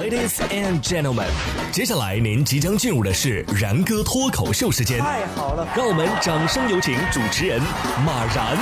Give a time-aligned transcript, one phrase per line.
[0.00, 1.28] Ladies and gentlemen，
[1.70, 4.98] 接下来您即将进入的是然哥脱口秀时间。
[4.98, 7.60] 太好了，让我们掌声有请主持人
[8.04, 8.56] 马然。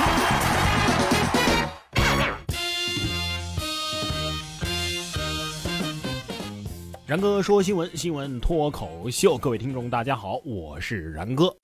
[7.05, 11.55] 然哥说新闻，新闻脱口秀，各位听众大家好，我是然哥。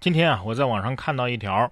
[0.00, 1.70] 今天啊，我在网上看到一条，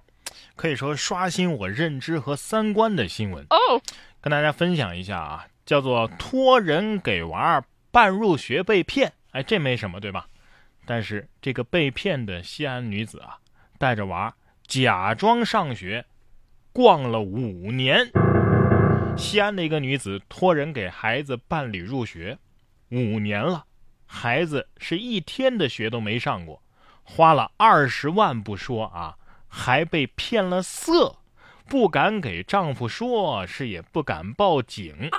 [0.55, 3.81] 可以说刷新我认知和三观的新闻哦，
[4.21, 10.27] 跟大家分享一下啊，叫做托人给娃办入学被骗，哎，这没什么对吧？
[10.83, 13.37] 但是这个被骗的西安女子啊，
[13.77, 14.35] 带着娃
[14.65, 16.03] 假装上学，
[16.73, 18.09] 逛了五年。
[19.15, 22.39] 西安的一个女子托人给孩子办理入学，
[22.89, 23.63] 五年了，
[24.07, 26.63] 孩子是一天的学都没上过，
[27.03, 29.15] 花了二十万不说啊，
[29.47, 31.18] 还被骗了色，
[31.69, 35.09] 不敢给丈夫说，是也不敢报警。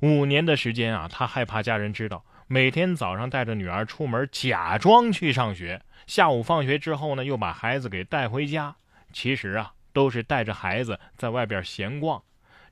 [0.00, 8.74] 五年的时间啊，她害怕家人知道，每天早上带着女儿出门，假装去上学，下午放学之后呢，又把孩子给带回家，
[9.12, 12.20] 其实啊，都是带着孩子在外边闲逛。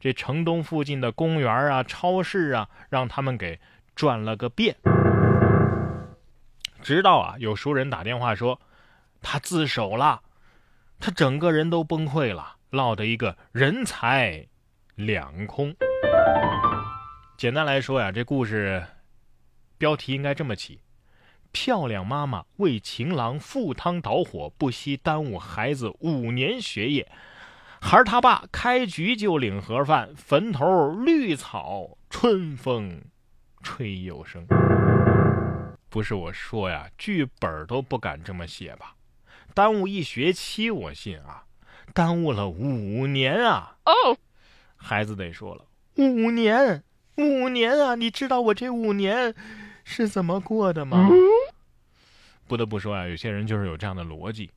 [0.01, 3.59] 这城东附近的公园啊、超市啊，让他们给
[3.95, 4.77] 转了个遍。
[6.83, 8.61] 直到啊，有熟人打电话说
[9.23, 10.23] 他自首了，
[11.01, 14.47] 他整个人都崩溃了，落得一个人财
[14.95, 15.75] 两空。
[17.39, 18.87] 简单来说呀，这故事
[19.79, 20.81] 标题应该这么起：
[21.53, 27.11] 漂亮妈妈为情郎赴汤蹈火，不惜耽误孩子五年学业。
[27.81, 33.03] 孩儿他爸开局就领盒饭，坟头绿草春风
[33.63, 34.47] 吹又生。
[35.89, 38.95] 不是我说呀，剧本都不敢这么写吧？
[39.55, 41.45] 耽误一学期我信啊，
[41.95, 43.77] 耽误了五年啊！
[43.85, 44.17] 哦，
[44.77, 45.65] 孩子得说了，
[45.97, 46.83] 五年，
[47.17, 47.95] 五年啊！
[47.95, 49.35] 你知道我这五年
[49.85, 51.09] 是怎么过的吗？
[52.47, 54.51] 不得不说啊，有些人就是有这样的逻辑。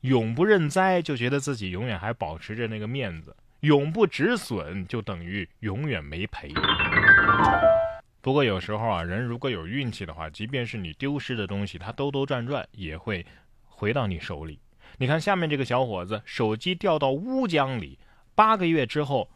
[0.00, 6.52] 永不认栽，就觉得自己永远还保持着那个面子；永不止损，就等于永远没赔。
[8.20, 13.24] 不过有时候啊，人如果有运气的话，即便是你丢失的东西，它兜兜转转也会
[13.64, 14.58] 回到你手里。
[14.98, 17.98] 你看下面这个小伙子，手机掉到乌江里，
[18.34, 19.28] 八个月之后。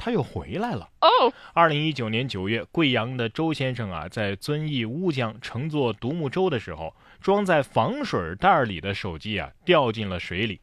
[0.00, 0.88] 他又回来了。
[1.00, 1.08] 哦，
[1.52, 10.60] 二零一九年九月，贵阳的周先生啊，在遵义乌江乘坐独木舟的时候，装在防水袋里的手机啊掉进了水里。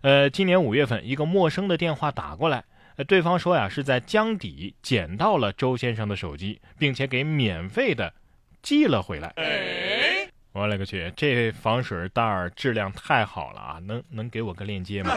[0.00, 2.64] 呃，今年五月份，一个陌生的电话打过来，
[3.06, 8.14] 对方说呀是在江底捡到了周先生的手机，并且给免费的
[8.62, 9.34] 寄了回来。
[10.58, 13.78] 我勒个去，这防水袋质量太好了啊！
[13.86, 15.14] 能能给我个链接吗？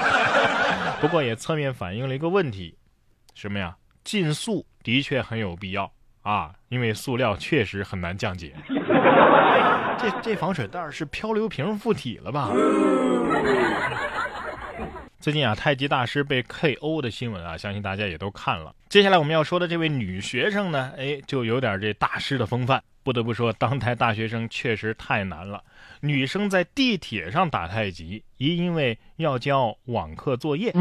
[1.02, 2.78] 不过也侧面反映了一个问题。
[3.34, 3.76] 什么呀？
[4.04, 5.92] 禁塑的确很有必要
[6.22, 8.54] 啊，因为塑料确实很难降解。
[9.98, 12.52] 这这防水袋是漂流瓶附体了吧？
[15.20, 18.74] 最近啊，太极大师被 KO 的新闻啊，相信大家也都看了。
[18.90, 22.84] 接下来我们要说的这位女学生呢，哎，就有点这大师的风范。
[23.04, 25.64] 不得不说，当代大学生确实太难了。
[26.02, 30.74] 女生在地铁上打太极，一因为要交网课作业。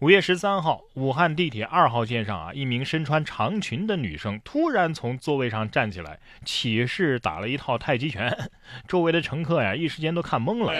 [0.00, 8.34] 五月十三号，武汉地铁二号线上啊，一名身穿长裙的女生突然从座位上站起来，起势打了一套太极拳，
[8.88, 10.72] 周围的乘客呀，一时间都看懵了。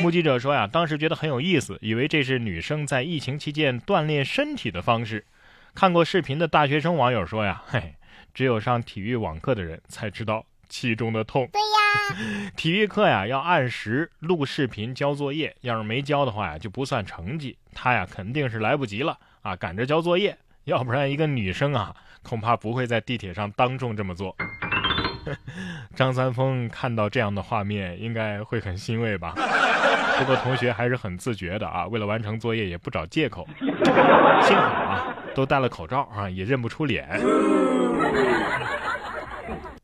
[0.00, 5.24] 目击者说呀，当时觉得很有意思，以为这是女生在疫情期间锻炼身体的方式。
[5.72, 7.94] 看过视频的大学生网友说呀，嘿。
[8.34, 11.48] 只有上体育网课的人才知道其中的痛。
[11.52, 17.56] 对呀， 体育课呀要按时录视频交作业，要是没交的话呀就不算成绩。
[17.74, 24.36] 他呀肯定是来不及了啊，赶着交作业，要不然一个女生啊恐怕不会在地铁上当众这么做。
[25.94, 29.34] 张三丰看到这样的画面应该会很欣慰吧？
[30.18, 33.46] 不过同学还是很自觉的啊，为了完成作业也不找借口。
[34.42, 37.20] 幸好啊都戴了口罩啊，也认不出脸。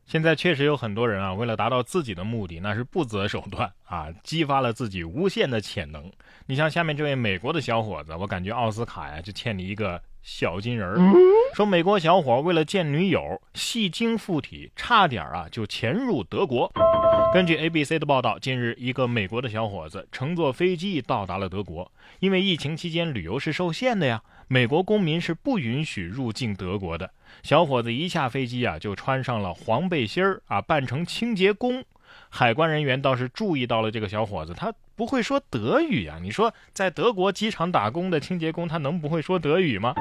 [0.05, 6.09] 现在确实有很多人啊，为了达到自己的目的，那是不择手段啊，激发了自己无限的潜能。
[6.45, 10.97] 你像下面这位美国的小伙子，我感觉奥斯卡呀就欠你一个小金人儿。
[11.53, 16.71] 说美国小伙为了见女友，戏精附体，差点啊就潜入德国。
[17.33, 24.23] 根据 ABC 的报道，近日一个美国的小伙子乘坐飞机到达了德国，因为疫情期间旅游是受限的呀。
[24.47, 27.11] 美国公民是不允许入境德国的。
[27.43, 31.83] 小伙子一下飞机啊，就穿上了黄背心儿啊，扮成清洁工。
[32.29, 36.17] 海关人员倒是注意到了这个小伙子，他不会说德语啊？
[36.21, 39.93] 你说在德国机场打工的清洁工，他能不会说德语吗？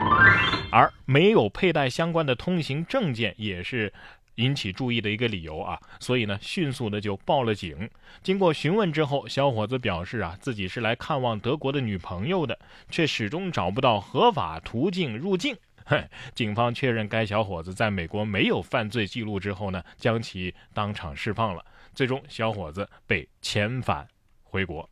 [0.70, 3.92] 而没有佩戴相关的通行证件，也是
[4.36, 5.78] 引起注意的一个理由啊。
[6.00, 7.90] 所以呢，迅速的就报了警。
[8.22, 15.56] 经过询问之后，小伙子表示啊，自己是来看望德国的女朋友的，却始终找不到合法途径入境。
[15.84, 16.02] 嘿，
[16.34, 21.64] 警方确认该小伙子在美国没有犯罪记录之后呢，将其当场释放了。
[21.94, 24.06] 最终，小伙子被遣返。
[24.48, 24.88] 回国，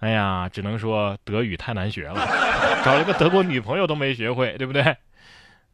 [0.00, 2.14] 哎呀，只能说德语太难学了，
[2.84, 4.82] 找了个德国女朋友都没学会，对不对？
[4.82, 4.98] 哎，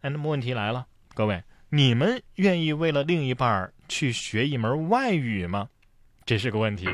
[0.03, 1.43] 那么问题来了，各位，
[1.77, 5.71] 你们愿意为了另一半去学一门外语吗？
[6.25, 6.87] 这是个问题。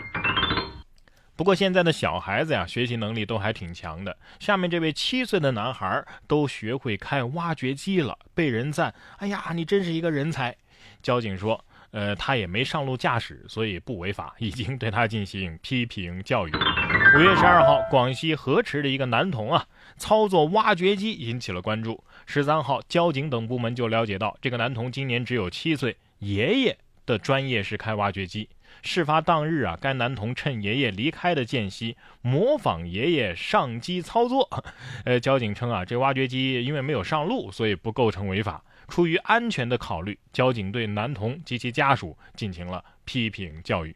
[1.36, 4.16] 不过现在的小孩子呀，学习能力都还挺强的。
[4.38, 10.56] 下面这位七岁的男孩都学会开挖掘机了，被人赞，哎呀，你真是一个人才。
[11.02, 11.62] 交警说。
[11.92, 16.52] 呃，他也没上路驾驶，所以不违法，已经对他进行批评教育。
[16.52, 19.66] 五月十二号，广西河池的一个男童啊，
[19.96, 22.04] 操作挖掘机引起了关注。
[22.32, 28.48] 十三号，交警等部门就了解到，这个男童今年只有七岁，爷爷的专业是开挖掘机。
[28.82, 34.48] 事发当日啊，该男童趁爷爷离开的间隙，模仿爷爷上机操作。
[35.04, 38.62] 呃，交警称啊，这挖掘机因为没有上路，所以不构成违法。
[38.86, 43.92] 出于安全的考虑，交警对男童及其家属进行了批评教育。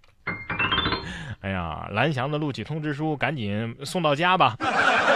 [1.39, 4.57] 哎呀，蓝翔的录取通知书赶紧送到家吧！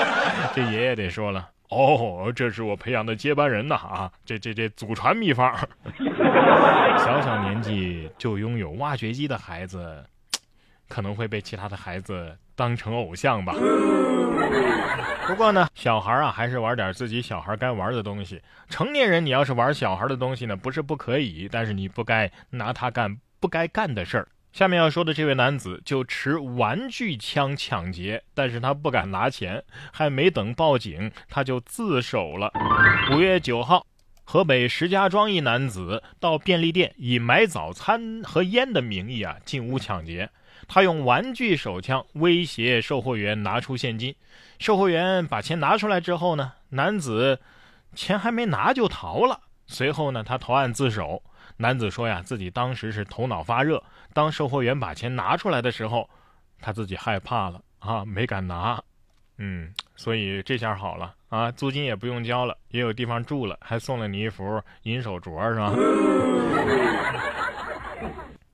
[0.55, 3.75] 这爷爷得说了，哦，这是我培养的接班人呐！
[3.75, 5.55] 啊，这这这祖传秘方。
[6.99, 10.05] 小小年纪就拥有挖掘机的孩子，
[10.89, 13.55] 可能会被其他的孩子当成偶像吧。
[15.27, 18.41] 不过呢，小孩啊，还是玩点自己小孩该玩的东西。
[18.69, 24.29] 成年人，你要是玩小孩的东西呢，不是不可以，但是你不该拿他干不该干的事儿。
[24.59, 29.63] 下面要说的这位男子就持玩具枪抢劫，但是他不敢拿钱，
[29.93, 32.51] 还没等报警，他就自首了。
[33.13, 33.87] 五月九号，
[34.25, 40.29] 河北石家庄一男子到便利店以买早餐和烟的名义啊进屋抢劫。
[40.67, 44.13] 他用玩具手枪威胁售货员拿出现金，
[44.59, 47.39] 售货员把钱拿出来之后呢，男子
[47.95, 49.39] 钱还没拿就逃了。
[49.69, 51.23] 随后呢，他投案自首。
[51.61, 53.83] 男子说呀，自己当时是头脑发热，
[54.15, 56.09] 当售货员把钱拿出来的时候，
[56.61, 58.81] 他自己害怕了啊，没敢拿。
[59.39, 65.73] 嗯，所以这下好了啊，租金也不用交了，也有地方住了，还送了你一副银手镯，是吧？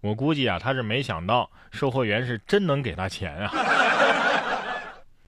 [0.00, 3.52] 我估计啊，他是没想到售货员是真能给他钱啊。